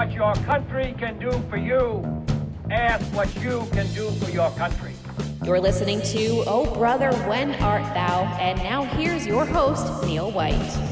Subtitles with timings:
[0.00, 2.02] what your country can do for you.
[2.70, 4.94] Ask what you can do for your country.
[5.44, 8.22] You're listening to Oh Brother, When Art Thou?
[8.40, 10.89] And now here's your host, Neil White.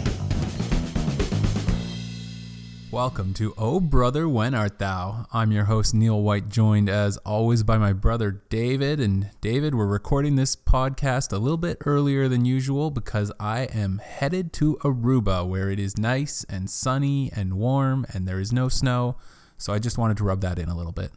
[2.90, 5.26] Welcome to Oh Brother, When Art Thou?
[5.30, 8.98] I'm your host, Neil White, joined as always by my brother David.
[8.98, 13.98] And David, we're recording this podcast a little bit earlier than usual because I am
[13.98, 18.70] headed to Aruba where it is nice and sunny and warm and there is no
[18.70, 19.16] snow.
[19.58, 21.10] So I just wanted to rub that in a little bit.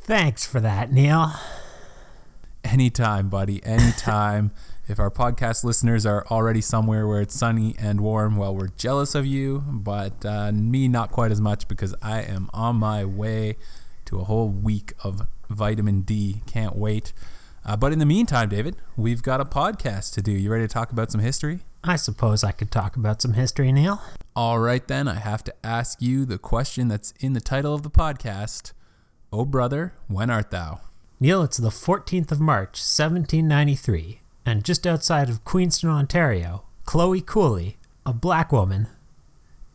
[0.00, 1.32] Thanks for that, Neil.
[2.62, 4.50] Anytime, buddy, anytime.
[4.86, 9.14] If our podcast listeners are already somewhere where it's sunny and warm, well, we're jealous
[9.14, 13.56] of you, but uh, me not quite as much because I am on my way
[14.04, 16.42] to a whole week of vitamin D.
[16.46, 17.14] Can't wait.
[17.64, 20.32] Uh, but in the meantime, David, we've got a podcast to do.
[20.32, 21.60] You ready to talk about some history?
[21.82, 24.02] I suppose I could talk about some history, Neil.
[24.36, 25.08] All right, then.
[25.08, 28.72] I have to ask you the question that's in the title of the podcast
[29.32, 30.82] Oh, brother, when art thou?
[31.18, 37.76] Neil, it's the 14th of March, 1793 and just outside of Queenston, Ontario, Chloe Cooley,
[38.04, 38.88] a black woman,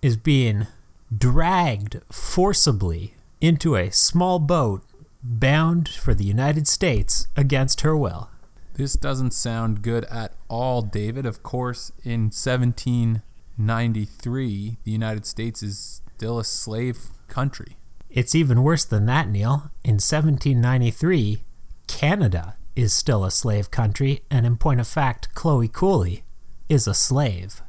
[0.01, 0.67] is being
[1.15, 4.83] dragged forcibly into a small boat
[5.23, 8.29] bound for the United States against her will.
[8.75, 11.25] This doesn't sound good at all, David.
[11.25, 17.75] Of course, in 1793, the United States is still a slave country.
[18.09, 19.71] It's even worse than that, Neil.
[19.83, 21.43] In 1793,
[21.87, 26.23] Canada is still a slave country, and in point of fact, Chloe Cooley
[26.69, 27.61] is a slave.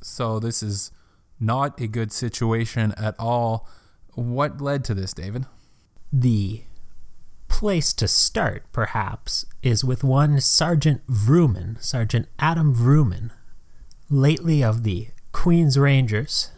[0.00, 0.90] So this is
[1.38, 3.68] not a good situation at all.
[4.14, 5.44] What led to this, David?
[6.10, 6.62] The
[7.48, 13.32] place to start, perhaps, is with one Sergeant Vrooman, Sergeant Adam Vrooman,
[14.08, 16.52] lately of the Queen's Rangers.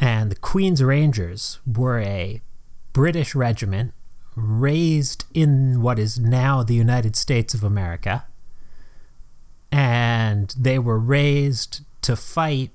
[0.00, 2.42] And the Queen's Rangers were a
[2.92, 3.92] British regiment
[4.36, 8.26] raised in what is now the United States of America.
[9.72, 12.70] And they were raised to fight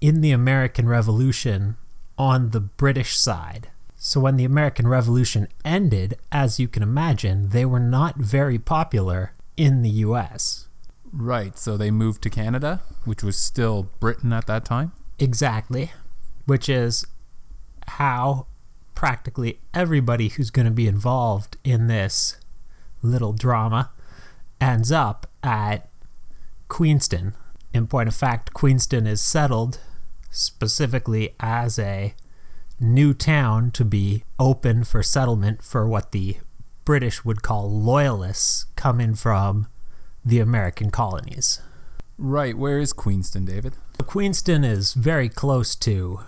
[0.00, 1.76] in the American Revolution
[2.18, 3.70] on the British side.
[3.96, 9.32] So when the American Revolution ended, as you can imagine, they were not very popular
[9.56, 10.68] in the US.
[11.12, 14.92] Right, so they moved to Canada, which was still Britain at that time?
[15.18, 15.92] Exactly,
[16.44, 17.06] which is
[17.86, 18.46] how
[18.98, 22.36] practically everybody who's going to be involved in this
[23.00, 23.92] little drama
[24.60, 25.88] ends up at
[26.66, 27.34] Queenston.
[27.72, 29.78] In point of fact, Queenston is settled
[30.32, 32.12] specifically as a
[32.80, 36.38] new town to be open for settlement for what the
[36.84, 39.68] British would call loyalists coming from
[40.24, 41.62] the American colonies.
[42.18, 43.74] Right, where is Queenston, David?
[44.02, 46.18] Queenston is very close to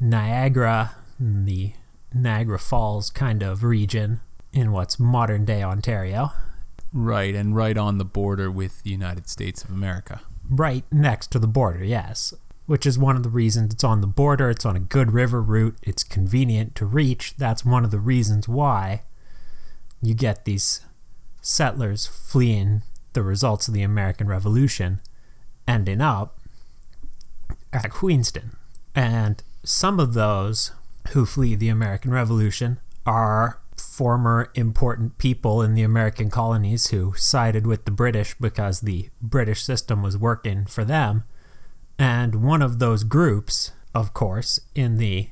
[0.00, 1.74] Niagara, the
[2.14, 4.20] Niagara Falls kind of region
[4.52, 6.32] in what's modern day Ontario.
[6.92, 10.20] Right, and right on the border with the United States of America.
[10.48, 12.32] Right next to the border, yes.
[12.66, 15.42] Which is one of the reasons it's on the border, it's on a good river
[15.42, 17.34] route, it's convenient to reach.
[17.36, 19.02] That's one of the reasons why
[20.00, 20.82] you get these
[21.42, 22.82] settlers fleeing
[23.12, 25.00] the results of the American Revolution
[25.66, 26.38] ending up
[27.72, 28.56] at Queenston.
[28.94, 30.72] And some of those
[31.08, 37.66] who flee the American Revolution are former important people in the American colonies who sided
[37.66, 41.24] with the British because the British system was working for them.
[41.98, 45.28] And one of those groups, of course, in the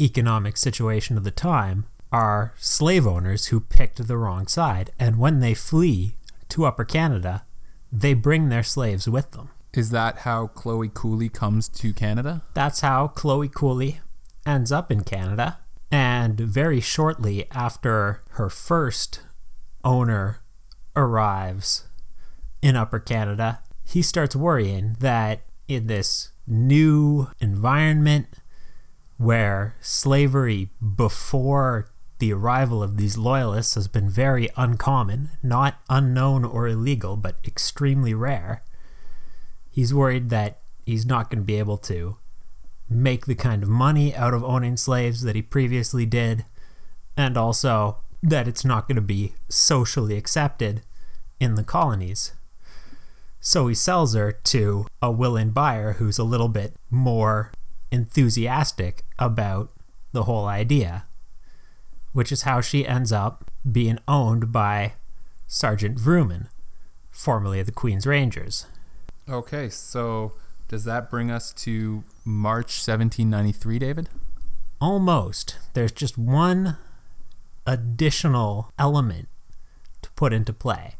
[0.00, 4.90] economic situation of the time, are slave owners who picked the wrong side.
[4.98, 6.16] And when they flee
[6.50, 7.44] to Upper Canada,
[7.92, 9.50] they bring their slaves with them.
[9.74, 12.42] Is that how Chloe Cooley comes to Canada?
[12.54, 14.00] That's how Chloe Cooley
[14.46, 15.58] ends up in Canada.
[15.90, 19.20] And very shortly after her first
[19.84, 20.40] owner
[20.94, 21.86] arrives
[22.62, 28.26] in Upper Canada, he starts worrying that in this new environment
[29.16, 36.66] where slavery before the arrival of these loyalists has been very uncommon, not unknown or
[36.66, 38.62] illegal, but extremely rare,
[39.70, 42.16] he's worried that he's not going to be able to
[42.88, 46.44] make the kind of money out of owning slaves that he previously did,
[47.16, 50.82] and also that it's not going to be socially accepted
[51.40, 52.32] in the colonies.
[53.40, 57.52] So he sells her to a willing buyer who's a little bit more
[57.90, 59.70] enthusiastic about
[60.12, 61.06] the whole idea,
[62.12, 64.94] which is how she ends up being owned by
[65.46, 66.48] Sergeant Vrooman,
[67.10, 68.66] formerly of the Queen's Rangers.
[69.28, 70.32] Okay, so
[70.68, 74.08] does that bring us to March 1793, David?
[74.80, 75.58] almost.
[75.74, 76.76] There's just one
[77.66, 79.28] additional element
[80.02, 80.94] to put into play.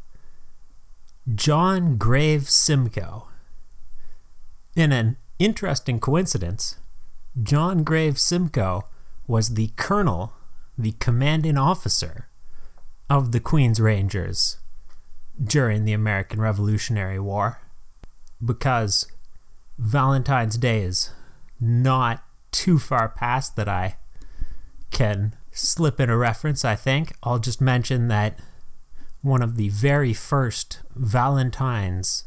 [1.33, 3.27] John Graves Simcoe.
[4.75, 6.77] In an interesting coincidence,
[7.41, 8.85] John Graves Simcoe
[9.27, 10.33] was the colonel,
[10.77, 12.27] the commanding officer
[13.09, 14.57] of the Queen's Rangers
[15.41, 17.59] during the American Revolutionary War.
[18.43, 19.07] Because
[19.77, 21.11] Valentine's Day is
[21.59, 23.97] not too far past that I
[24.91, 27.13] can slip in a reference, I think.
[27.23, 28.39] I'll just mention that
[29.21, 32.25] one of the very first Valentine's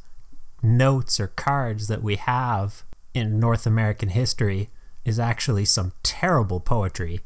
[0.62, 4.70] notes or cards that we have in North American history
[5.05, 7.20] is actually some terrible poetry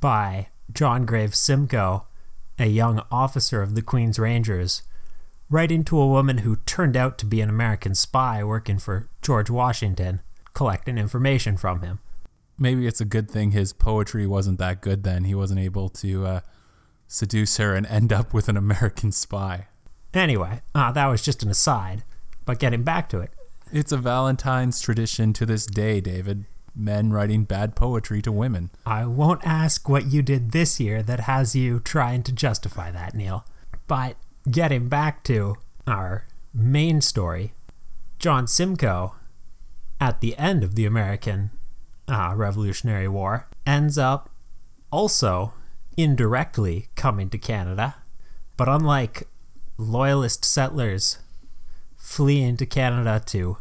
[0.00, 2.06] by John Graves Simcoe,
[2.58, 4.82] a young officer of the Queen's Rangers,
[5.52, 9.50] writing to a woman who turned out to be an American spy working for George
[9.50, 10.22] Washington,
[10.54, 11.98] collecting information from him.
[12.58, 15.24] Maybe it's a good thing his poetry wasn't that good then.
[15.24, 16.40] He wasn't able to uh,
[17.06, 19.66] seduce her and end up with an American spy.
[20.14, 22.02] Anyway, uh, that was just an aside,
[22.46, 23.30] but getting back to it.
[23.70, 26.46] It's a Valentine's tradition to this day, David.
[26.74, 28.70] Men writing bad poetry to women.
[28.86, 33.14] I won't ask what you did this year that has you trying to justify that,
[33.14, 33.44] Neil.
[33.86, 34.16] But
[34.50, 35.56] getting back to
[35.86, 37.52] our main story,
[38.18, 39.14] John Simcoe,
[40.00, 41.50] at the end of the American
[42.08, 44.30] uh, Revolutionary War, ends up
[44.90, 45.54] also
[45.96, 47.96] indirectly coming to Canada.
[48.56, 49.28] But unlike
[49.78, 51.18] loyalist settlers
[51.96, 53.56] fleeing to Canada to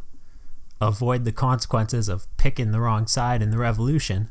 [0.79, 4.29] avoid the consequences of picking the wrong side in the revolution,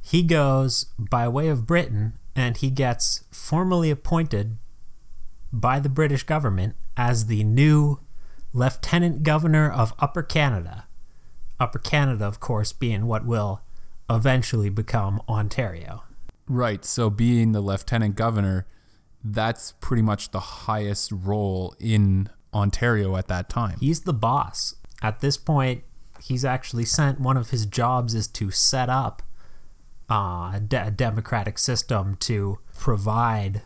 [0.00, 4.56] he goes by way of Britain and he gets formally appointed
[5.52, 8.00] by the British government as the new
[8.52, 10.86] Lieutenant Governor of Upper Canada.
[11.60, 13.60] Upper Canada, of course, being what will
[14.10, 16.04] eventually become Ontario.
[16.46, 16.84] Right.
[16.84, 18.66] So being the lieutenant governor,
[19.22, 23.78] that's pretty much the highest role in Ontario at that time.
[23.80, 24.74] He's the boss.
[25.00, 25.84] At this point,
[26.20, 29.22] he's actually sent one of his jobs is to set up
[30.10, 33.62] uh, a, de- a democratic system to provide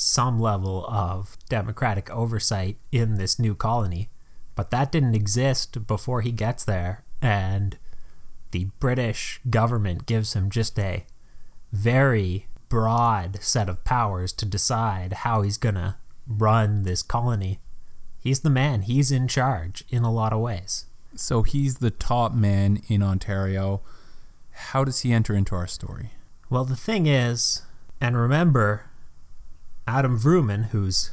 [0.00, 4.08] some level of democratic oversight in this new colony.
[4.54, 7.76] But that didn't exist before he gets there, and
[8.50, 11.04] the British government gives him just a
[11.70, 17.60] very broad set of powers to decide how he's to run this colony.
[18.18, 20.86] He's the man, he's in charge in a lot of ways.
[21.14, 23.82] So he's the top man in Ontario.
[24.52, 26.12] How does he enter into our story?
[26.48, 27.62] Well, the thing is,
[28.00, 28.89] and remember,
[29.86, 31.10] Adam Vrooman, who's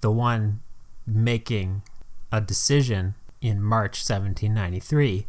[0.00, 0.60] the one
[1.06, 1.82] making
[2.32, 5.26] a decision in March 1793,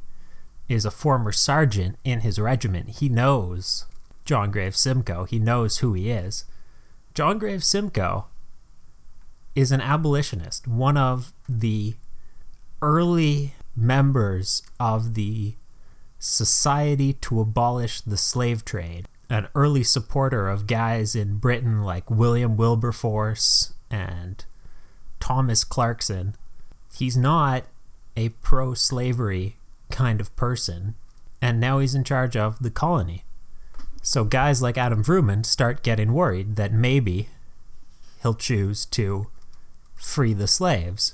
[0.67, 2.89] is a former sergeant in his regiment.
[2.99, 3.85] He knows
[4.25, 5.25] John Graves Simcoe.
[5.25, 6.45] He knows who he is.
[7.13, 8.27] John Graves Simcoe
[9.55, 11.95] is an abolitionist, one of the
[12.81, 15.55] early members of the
[16.19, 22.57] Society to Abolish the Slave Trade, an early supporter of guys in Britain like William
[22.57, 24.43] Wilberforce and
[25.21, 26.35] Thomas Clarkson.
[26.93, 27.63] He's not
[28.17, 29.55] a pro slavery
[29.89, 30.95] kind of person,
[31.41, 33.23] and now he's in charge of the colony.
[34.01, 37.29] So guys like Adam Vrooman start getting worried that maybe
[38.21, 39.27] he'll choose to
[39.95, 41.13] free the slaves,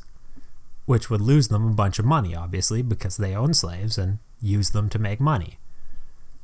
[0.87, 4.71] which would lose them a bunch of money, obviously, because they own slaves and use
[4.71, 5.59] them to make money.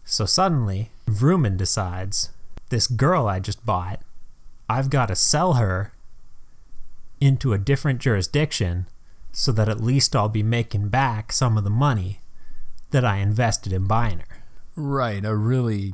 [0.06, 2.30] So suddenly, Vrooman decides
[2.70, 4.02] this girl I just bought,
[4.70, 5.94] I've got to sell her
[7.20, 8.88] into a different jurisdiction
[9.32, 12.20] so that at least I'll be making back some of the money
[12.92, 14.44] that I invested in buying her.
[14.76, 15.94] Right, a really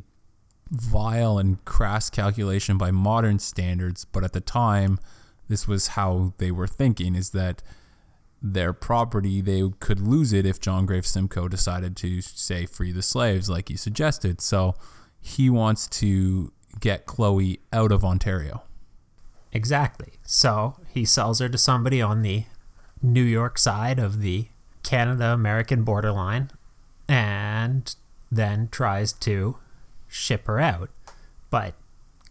[0.70, 5.00] vile and crass calculation by modern standards, but at the time,
[5.48, 7.64] this was how they were thinking is that
[8.42, 13.02] their property, they could lose it if John Graves Simcoe decided to, say, free the
[13.02, 14.40] slaves, like you suggested.
[14.42, 14.76] So
[15.22, 18.64] he wants to get Chloe out of Ontario.
[19.52, 20.14] Exactly.
[20.24, 22.46] So he sells her to somebody on the
[23.02, 24.48] New York side of the
[24.84, 26.52] Canada American borderline
[27.08, 27.96] and
[28.32, 29.58] then tries to
[30.08, 30.90] ship her out.
[31.50, 31.74] But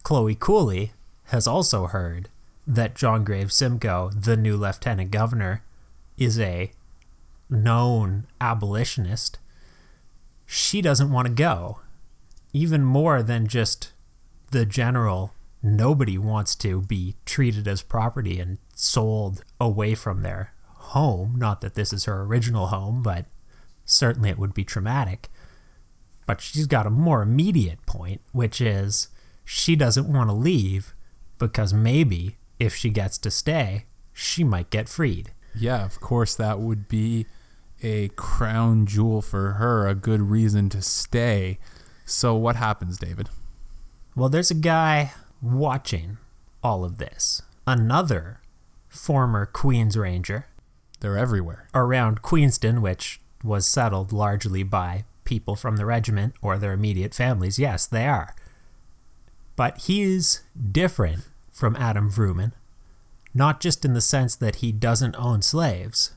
[0.03, 0.93] Chloe Cooley
[1.25, 2.29] has also heard
[2.65, 5.63] that John Graves Simcoe, the new lieutenant governor,
[6.17, 6.71] is a
[7.49, 9.39] known abolitionist.
[10.45, 11.79] She doesn't want to go.
[12.53, 13.91] Even more than just
[14.51, 21.35] the general, nobody wants to be treated as property and sold away from their home.
[21.37, 23.25] Not that this is her original home, but
[23.85, 25.29] certainly it would be traumatic.
[26.25, 29.09] But she's got a more immediate point, which is
[29.43, 30.93] she doesn't want to leave
[31.37, 35.31] because maybe if she gets to stay, she might get freed.
[35.55, 37.25] Yeah, of course, that would be
[37.81, 41.57] a crown jewel for her, a good reason to stay.
[42.09, 43.29] So, what happens, David?
[44.15, 45.11] Well, there's a guy
[45.43, 46.17] watching
[46.63, 47.43] all of this.
[47.67, 48.41] Another
[48.87, 50.47] former Queen's Ranger
[51.01, 51.67] They're everywhere.
[51.73, 57.59] around Queenston, which was settled largely by people from the regiment or their immediate families.
[57.59, 58.35] Yes, they are.
[59.55, 62.53] But he's different from Adam Vrooman,
[63.35, 66.15] not just in the sense that he doesn't own slaves,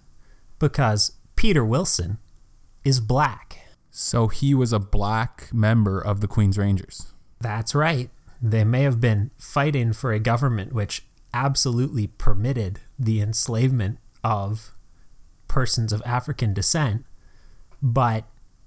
[0.58, 2.16] because Peter Wilson
[2.82, 3.51] is black.
[3.94, 7.12] So, he was a black member of the Queen's Rangers.
[7.40, 8.08] That's right.
[8.40, 14.74] They may have been fighting for a government which absolutely permitted the enslavement of
[15.46, 17.04] persons of African descent,
[17.82, 18.24] but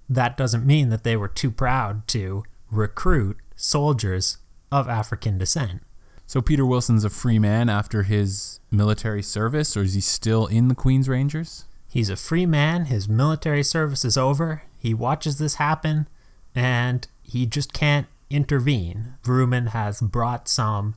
[0.08, 4.38] that doesn't mean that they were too proud to recruit soldiers
[4.72, 5.82] of African descent.
[6.28, 10.68] So, Peter Wilson's a free man after his military service, or is he still in
[10.68, 11.66] the Queen's Rangers?
[11.88, 16.08] He's a free man, his military service is over, he watches this happen,
[16.54, 19.16] and he just can't intervene.
[19.24, 20.94] Vrooman has brought some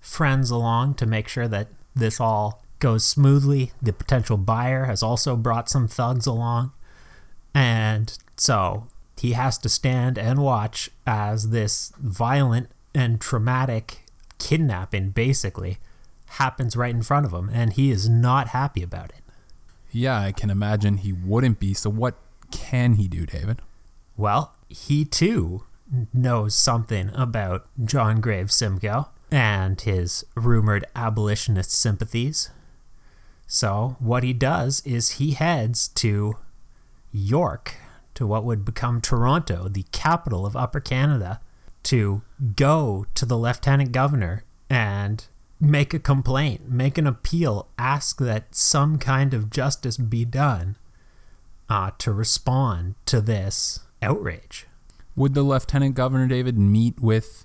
[0.00, 3.72] friends along to make sure that this all goes smoothly.
[3.82, 6.72] The potential buyer has also brought some thugs along.
[7.54, 8.86] And so
[9.18, 14.06] he has to stand and watch as this violent and traumatic
[14.38, 15.76] kidnapping basically
[16.24, 17.50] happens right in front of him.
[17.52, 19.22] And he is not happy about it.
[19.92, 21.74] Yeah, I can imagine he wouldn't be.
[21.74, 22.14] So, what
[22.50, 23.60] can he do, David?
[24.16, 25.64] Well, he too
[26.12, 32.50] knows something about John Graves Simcoe and his rumored abolitionist sympathies.
[33.46, 36.36] So, what he does is he heads to
[37.12, 37.76] York,
[38.14, 41.40] to what would become Toronto, the capital of Upper Canada,
[41.84, 42.22] to
[42.54, 45.26] go to the lieutenant governor and
[45.60, 50.76] make a complaint, make an appeal, ask that some kind of justice be done
[51.70, 54.66] uh, to respond to this outrage.
[55.16, 57.44] Would the Lieutenant Governor, David, meet with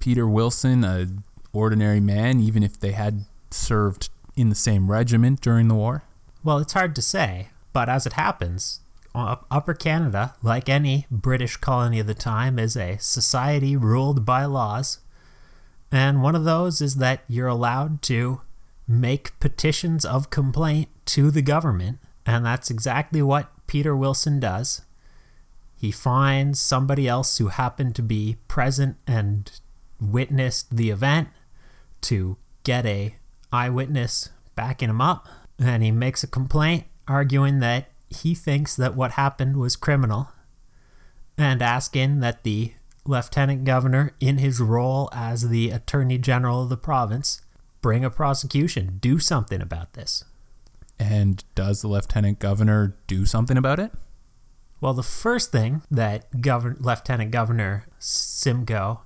[0.00, 1.06] Peter Wilson, a
[1.52, 6.02] ordinary man, even if they had served in the same regiment during the war?
[6.42, 8.80] Well, it's hard to say, but as it happens,
[9.14, 14.98] Upper Canada, like any British colony of the time, is a society ruled by laws.
[15.92, 18.40] And one of those is that you're allowed to
[18.88, 21.98] make petitions of complaint to the government.
[22.26, 24.82] And that's exactly what Peter Wilson does.
[25.76, 29.50] He finds somebody else who happened to be present and
[30.00, 31.28] witnessed the event
[32.02, 33.16] to get a
[33.52, 35.28] eyewitness backing him up
[35.58, 40.28] and he makes a complaint arguing that he thinks that what happened was criminal
[41.36, 42.72] and asking that the
[43.04, 47.42] lieutenant governor in his role as the attorney general of the province
[47.80, 50.24] bring a prosecution do something about this
[50.98, 53.92] And does the Lieutenant Governor do something about it?
[54.80, 59.00] Well, the first thing that Govern- Lieutenant Governor Simcoe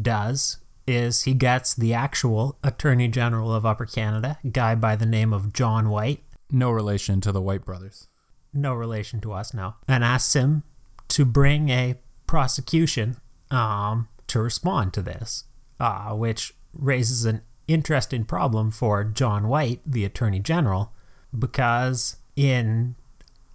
[0.00, 5.06] does is he gets the actual Attorney General of Upper Canada, a guy by the
[5.06, 8.08] name of John White, No relation to the White brothers.
[8.52, 10.64] no relation to us now, and asks him
[11.08, 11.94] to bring a
[12.26, 13.16] prosecution
[13.52, 15.44] um, to respond to this,
[15.78, 20.92] uh, which raises an interesting problem for John White, the Attorney General,
[21.36, 22.94] because in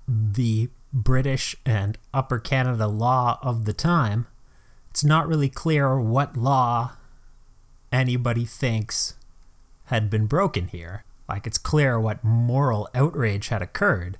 [0.07, 4.27] the British and Upper Canada law of the time,
[4.89, 6.93] it's not really clear what law
[7.91, 9.15] anybody thinks
[9.85, 11.03] had been broken here.
[11.27, 14.17] Like it's clear what moral outrage had occurred,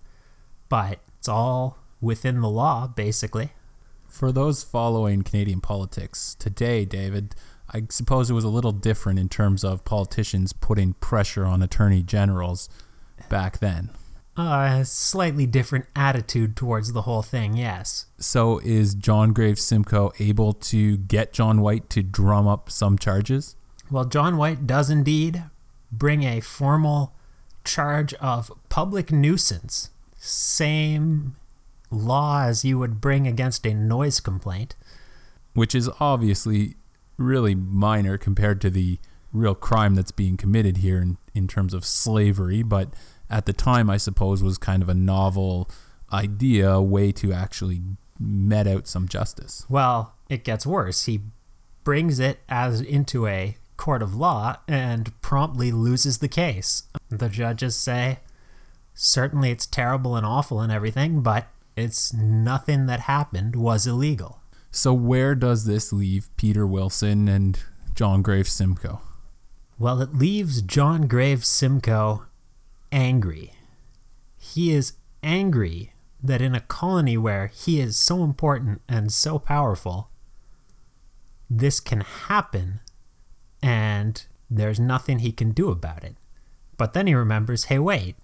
[0.70, 3.52] but it's all within the law, basically.
[4.08, 7.36] For those following Canadian politics today, David,
[7.74, 12.04] I suppose it was a little different in terms of politicians putting pressure on attorney
[12.04, 12.70] generals
[13.30, 13.90] back then.
[14.38, 18.08] A slightly different attitude towards the whole thing, yes.
[18.18, 23.56] So is John Graves Simcoe able to get John White to drum up some charges?
[23.90, 25.44] Well, John White does indeed
[25.90, 27.14] bring a formal
[27.64, 29.90] charge of public nuisance.
[30.18, 31.38] Same
[31.90, 34.76] law as you would bring against a noise complaint.
[35.54, 36.76] Which is obviously
[37.18, 39.00] really minor compared to the
[39.32, 42.90] real crime that's being committed here in, in terms of slavery, but
[43.30, 45.70] at the time, I suppose, was kind of a novel
[46.12, 47.82] idea, a way to actually
[48.20, 49.66] met out some justice.
[49.70, 51.06] Well, it gets worse.
[51.06, 51.22] He
[51.84, 56.84] brings it as into a court of law and promptly loses the case.
[57.10, 58.20] The judges say,
[58.94, 64.40] certainly it's terrible and awful and everything, but It's nothing that happened was illegal.
[64.72, 67.60] So where does this leave Peter Wilson and
[67.94, 69.02] John Graves Simcoe?
[69.78, 72.26] Well, it leaves John Graves Simcoe
[72.96, 73.52] angry.
[74.38, 75.92] He is angry
[76.24, 80.10] that in a colony where he is so important and so powerful,
[81.50, 82.80] this can happen
[83.62, 86.16] and there's nothing he can do about it.
[86.78, 88.16] But then he remembers hey, wait,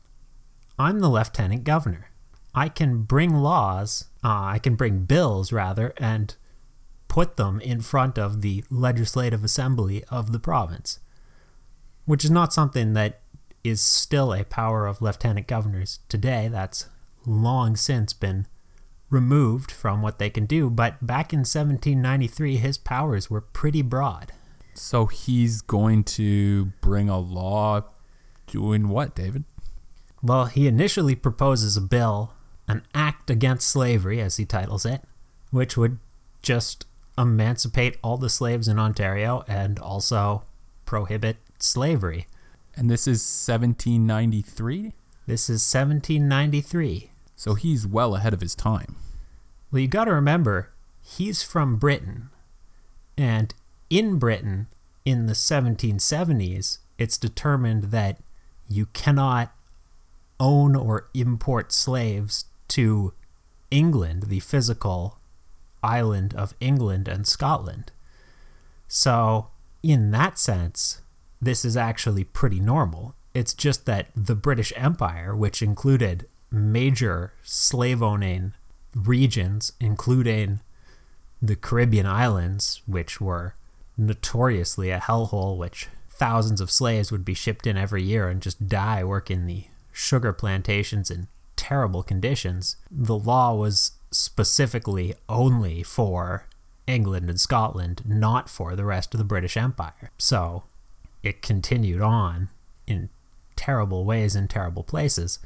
[0.80, 2.10] I'm the lieutenant governor.
[2.56, 6.36] I can bring laws, uh, I can bring bills rather, and
[7.08, 11.00] put them in front of the legislative assembly of the province,
[12.06, 13.22] which is not something that
[13.64, 16.48] is still a power of lieutenant governors today.
[16.52, 16.90] That's
[17.26, 18.48] long since been
[19.10, 20.70] removed from what they can do.
[20.70, 24.32] But back in 1793, his powers were pretty broad.
[24.74, 27.84] So he's going to bring a law
[28.48, 29.44] doing what, David?
[30.24, 32.34] Well, he initially proposes a bill,
[32.68, 35.02] an act against slavery, as he titles it,
[35.50, 36.00] which would
[36.42, 36.86] just
[37.18, 40.44] emancipate all the slaves in Ontario and also
[40.86, 42.28] prohibit slavery.
[42.76, 44.94] And this is 1793?
[45.28, 47.12] This is 1793.
[47.36, 48.96] So he's well ahead of his time.
[49.72, 52.30] Well, you got to remember, he's from Britain.
[53.18, 53.54] And
[53.90, 54.68] in Britain,
[55.06, 58.18] in the 1770s, it's determined that
[58.68, 59.54] you cannot
[60.40, 63.14] own or import slaves to
[63.70, 65.20] England, the physical
[65.84, 67.92] island of England and Scotland.
[68.88, 69.48] So,
[69.82, 71.02] in that sense,
[71.42, 73.16] this is actually pretty normal.
[73.34, 78.54] It's just that the British Empire, which included major slave owning
[78.94, 80.60] regions, including
[81.42, 83.56] the Caribbean islands, which were
[83.98, 88.68] notoriously a hellhole, which thousands of slaves would be shipped in every year and just
[88.68, 92.76] die working the sugar plantations in terrible conditions.
[92.92, 96.46] The law was specifically only for
[96.86, 100.12] England and Scotland, not for the rest of the British Empire.
[100.18, 100.64] So
[101.24, 102.50] it continued on
[102.88, 103.10] in
[103.56, 105.40] terrible ways in terrible places.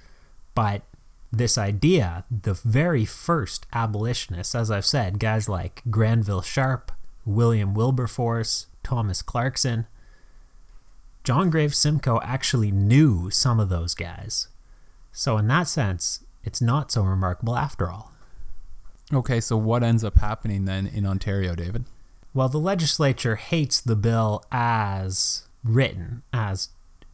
[0.54, 0.84] But
[1.32, 6.92] this idea, the very first abolitionists, as I've said, guys like Granville Sharp,
[7.26, 9.88] William Wilberforce, Thomas Clarkson,
[11.24, 14.48] John Graves Simcoe actually knew some of those guys.
[15.12, 18.12] So, in that sense, it's not so remarkable after all.
[19.14, 21.86] Okay, so what ends up happening then in Ontario, David?
[22.34, 26.70] Well, the legislature hates the bill as written, as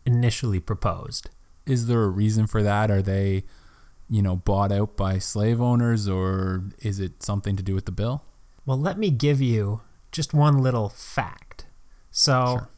[0.06, 1.30] initially proposed.
[1.66, 2.92] Is there a reason for that?
[2.92, 3.44] Are they,
[4.10, 7.92] you know, bought out by slave owners or is it something to do with the
[7.92, 8.24] bill?
[8.66, 11.66] Well, let me give you just one little fact.
[12.12, 12.70] So, Sure.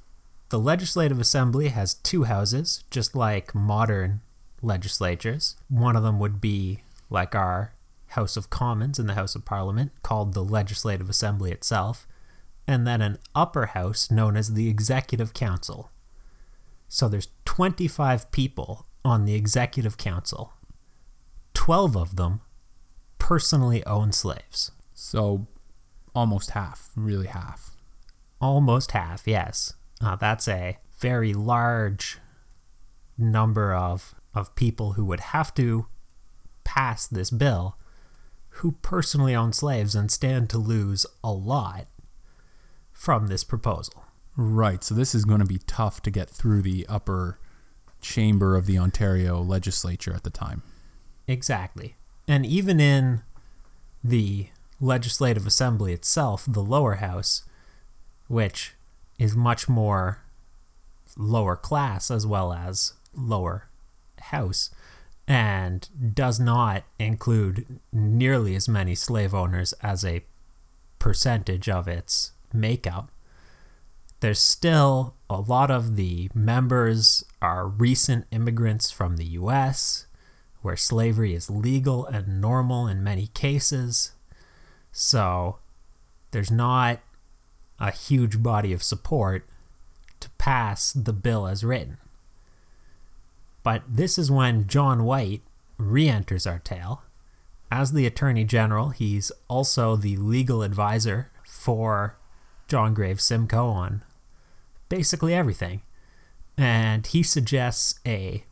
[0.49, 4.21] the Legislative Assembly has two houses, just like modern
[4.61, 5.55] legislatures.
[5.69, 7.73] One of them would be like our
[8.09, 12.07] House of Commons in the House of Parliament, called the Legislative Assembly itself,
[12.67, 15.89] and then an upper house known as the Executive Council.
[16.87, 20.53] So there's 25 people on the Executive Council.
[21.53, 22.41] 12 of them
[23.17, 24.71] personally own slaves.
[24.93, 25.47] So
[26.15, 27.71] almost half, really half.
[28.39, 29.73] Almost half, yes.
[30.01, 32.19] Uh, that's a very large
[33.17, 35.87] number of, of people who would have to
[36.63, 37.77] pass this bill
[38.57, 41.87] who personally own slaves and stand to lose a lot
[42.93, 44.05] from this proposal.
[44.35, 44.83] Right.
[44.83, 47.39] So this is going to be tough to get through the upper
[48.01, 50.63] chamber of the Ontario legislature at the time.
[51.27, 51.95] Exactly.
[52.27, 53.23] And even in
[54.03, 54.47] the
[54.79, 57.43] Legislative Assembly itself, the lower house,
[58.27, 58.73] which
[59.17, 60.23] is much more
[61.15, 63.69] lower class as well as lower
[64.19, 64.71] house,
[65.27, 70.25] and does not include nearly as many slave owners as a
[70.99, 73.11] percentage of its makeup.
[74.19, 80.05] There's still a lot of the members are recent immigrants from the US,
[80.61, 84.13] where slavery is legal and normal in many cases.
[84.91, 85.59] So
[86.31, 86.99] there's not
[87.79, 89.45] a huge body of support
[90.21, 91.97] to pass the bill as written.
[93.61, 95.41] But this is when John White
[95.77, 97.03] re enters our tale.
[97.71, 102.17] As the Attorney General, he's also the legal advisor for
[102.67, 104.03] John Graves Simcoe on
[104.89, 105.81] basically everything.
[106.57, 108.43] And he suggests a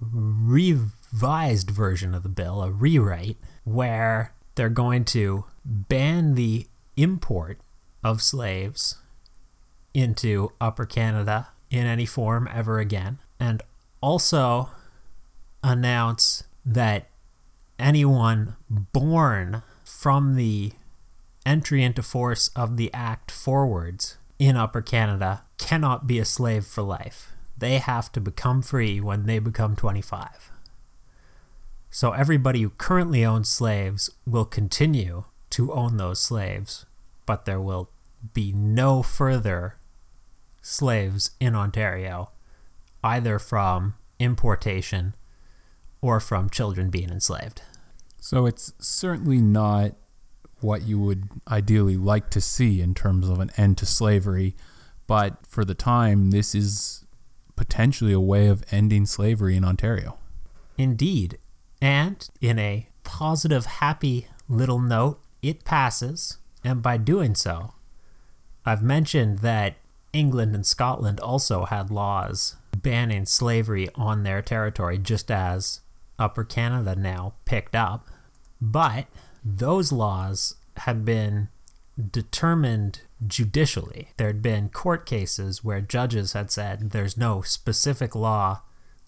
[0.00, 7.58] revised version of the bill, a rewrite, where they're going to ban the import
[8.02, 8.96] of slaves
[9.94, 13.62] into Upper Canada in any form ever again, and
[14.00, 14.70] also
[15.62, 17.08] announce that
[17.78, 20.72] anyone born from the
[21.44, 26.82] entry into force of the act forwards in Upper Canada cannot be a slave for
[26.82, 27.32] life.
[27.56, 30.50] They have to become free when they become 25.
[31.90, 36.86] So everybody who currently owns slaves will continue to own those slaves,
[37.26, 37.90] but there will
[38.32, 39.76] be no further
[40.62, 42.30] slaves in Ontario,
[43.04, 45.14] either from importation
[46.00, 47.62] or from children being enslaved.
[48.20, 49.92] So it's certainly not
[50.62, 54.54] what you would ideally like to see in terms of an end to slavery,
[55.06, 57.04] but for the time, this is
[57.56, 60.18] potentially a way of ending slavery in Ontario.
[60.78, 61.38] Indeed.
[61.80, 67.74] And in a positive, happy little note, it passes, and by doing so,
[68.64, 69.76] I've mentioned that
[70.12, 75.80] England and Scotland also had laws banning slavery on their territory, just as
[76.18, 78.08] Upper Canada now picked up.
[78.60, 79.06] But
[79.44, 81.48] those laws had been
[82.10, 84.08] determined judicially.
[84.16, 88.62] There had been court cases where judges had said there's no specific law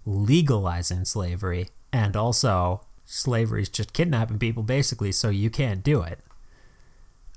[0.04, 6.20] legalizing slavery, and also slavery is just kidnapping people basically, so you can't do it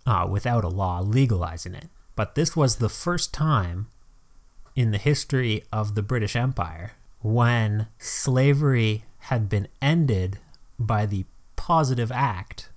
[0.05, 1.87] uh, without a law legalizing it.
[2.15, 3.87] But this was the first time
[4.75, 10.39] in the history of the British Empire when slavery had been ended
[10.77, 12.69] by the positive act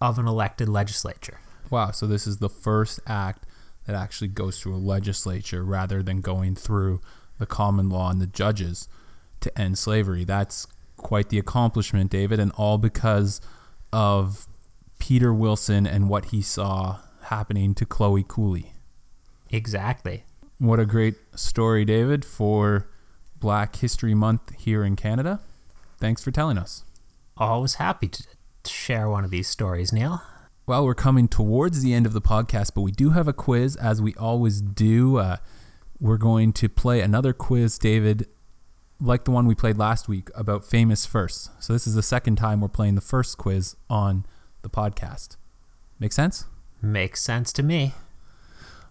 [0.00, 1.38] of an elected legislature.
[1.70, 3.44] Wow, so this is the first act
[3.86, 7.00] that actually goes through a legislature rather than going through
[7.38, 8.88] the common law and the judges
[9.40, 10.24] to end slavery.
[10.24, 13.40] That's quite the accomplishment, David, and all because
[13.92, 14.46] of
[14.98, 18.72] Peter Wilson and what he saw happening to Chloe Cooley.
[19.50, 20.24] Exactly.
[20.58, 22.88] What a great story, David, for
[23.38, 25.40] Black History Month here in Canada.
[25.98, 26.84] Thanks for telling us.
[27.36, 28.22] Always happy to
[28.68, 30.22] share one of these stories, Neil.
[30.66, 33.76] Well, we're coming towards the end of the podcast, but we do have a quiz,
[33.76, 35.18] as we always do.
[35.18, 35.36] Uh,
[36.00, 38.26] we're going to play another quiz, David,
[39.00, 41.50] like the one we played last week about famous firsts.
[41.60, 44.26] So this is the second time we're playing the first quiz on
[44.62, 45.36] the podcast.
[46.00, 46.46] Make sense?
[46.82, 47.94] Makes sense to me.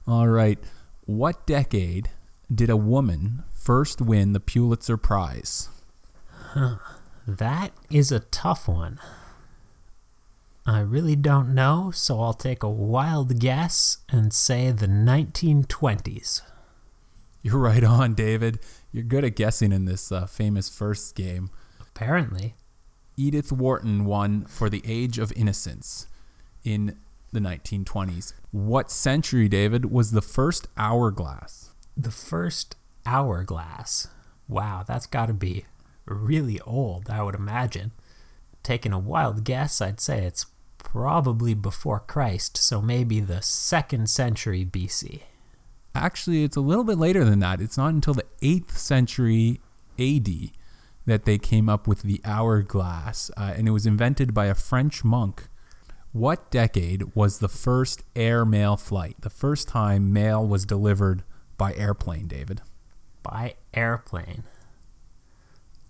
[0.07, 0.59] All right.
[1.05, 2.09] What decade
[2.53, 5.69] did a woman first win the Pulitzer Prize?
[6.29, 6.77] Huh.
[7.27, 8.99] That is a tough one.
[10.67, 16.41] I really don't know, so I'll take a wild guess and say the 1920s.
[17.43, 18.57] You're right on, David.
[18.91, 21.51] You're good at guessing in this uh, famous first game.
[21.79, 22.55] Apparently.
[23.15, 26.07] Edith Wharton won for the Age of Innocence
[26.63, 26.97] in
[27.31, 28.33] the 1920s.
[28.49, 31.69] What century, David, was the first hourglass?
[31.95, 32.75] The first
[33.05, 34.07] hourglass.
[34.47, 35.65] Wow, that's got to be
[36.05, 37.91] really old, I would imagine.
[38.63, 40.47] Taking a wild guess, I'd say it's
[40.85, 45.23] probably before Christ, so maybe the second century BC.
[45.93, 47.59] Actually, it's a little bit later than that.
[47.59, 49.59] It's not until the 8th century
[49.99, 50.29] AD
[51.05, 55.03] that they came up with the hourglass, uh, and it was invented by a French
[55.03, 55.49] monk.
[56.13, 59.17] What decade was the first air mail flight?
[59.19, 61.23] The first time mail was delivered
[61.57, 62.61] by airplane, David?
[63.23, 64.43] By airplane.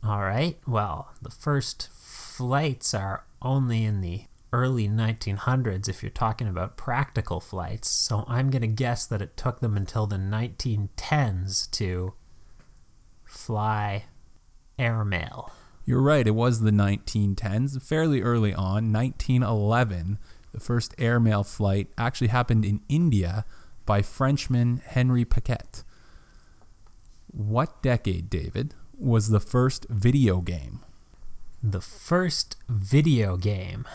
[0.04, 6.48] All right, well, the first flights are only in the early 1900s if you're talking
[6.48, 11.70] about practical flights, so I'm going to guess that it took them until the 1910s
[11.72, 12.14] to
[13.24, 14.06] fly
[14.80, 15.52] airmail.
[15.86, 18.92] You're right, it was the 1910s, fairly early on.
[18.92, 20.18] 1911,
[20.52, 23.46] the first airmail flight actually happened in India
[23.86, 25.84] by Frenchman Henri Pequet.
[27.28, 30.80] What decade, David, was the first video game?
[31.62, 33.86] The first video game.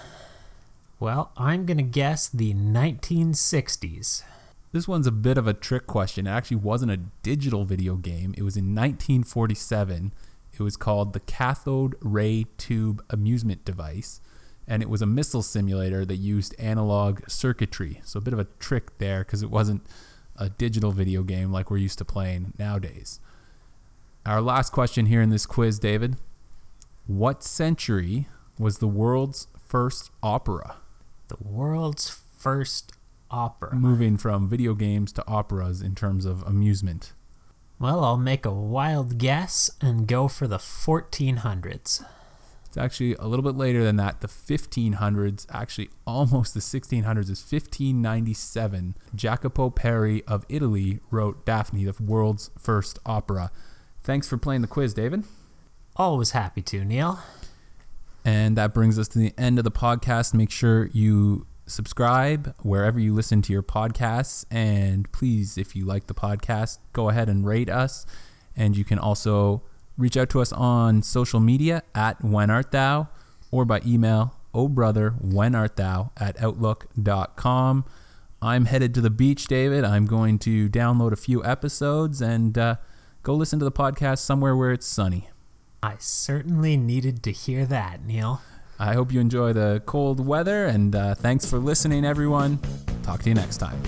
[1.00, 4.22] Well, I'm going to guess the 1960s.
[4.70, 6.26] This one's a bit of a trick question.
[6.26, 8.34] It actually wasn't a digital video game.
[8.36, 10.12] It was in 1947.
[10.52, 14.20] It was called the Cathode Ray Tube Amusement Device,
[14.68, 18.02] and it was a missile simulator that used analog circuitry.
[18.04, 19.80] So a bit of a trick there because it wasn't
[20.36, 23.20] a digital video game like we're used to playing nowadays.
[24.26, 26.16] Our last question here in this quiz, David.
[27.06, 30.76] What century was the world's first opera?
[31.30, 32.90] The world's first
[33.30, 33.76] opera.
[33.76, 37.12] Moving from video games to operas in terms of amusement.
[37.78, 42.04] Well, I'll make a wild guess and go for the 1400s.
[42.66, 44.22] It's actually a little bit later than that.
[44.22, 48.96] The 1500s, actually almost the 1600s, is 1597.
[49.14, 53.52] Jacopo Peri of Italy wrote Daphne, the world's first opera.
[54.02, 55.22] Thanks for playing the quiz, David.
[55.94, 57.20] Always happy to, Neil.
[58.24, 60.34] And that brings us to the end of the podcast.
[60.34, 64.44] Make sure you subscribe wherever you listen to your podcasts.
[64.50, 68.04] And please, if you like the podcast, go ahead and rate us.
[68.56, 69.62] And you can also
[69.96, 73.08] reach out to us on social media at When Art Thou
[73.50, 77.84] or by email, oh brother, when art thou at outlook.com.
[78.42, 79.84] I'm headed to the beach, David.
[79.84, 82.76] I'm going to download a few episodes and uh,
[83.22, 85.28] go listen to the podcast somewhere where it's sunny.
[85.82, 88.42] I certainly needed to hear that, Neil.
[88.78, 92.58] I hope you enjoy the cold weather and uh, thanks for listening, everyone.
[93.02, 93.80] Talk to you next time.